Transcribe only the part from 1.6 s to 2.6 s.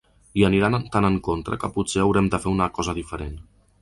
que potser haurem de fer